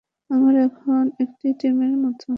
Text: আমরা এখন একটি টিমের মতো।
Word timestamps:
আমরা 0.29 0.59
এখন 0.63 1.03
একটি 1.23 1.47
টিমের 1.59 1.93
মতো। 2.03 2.29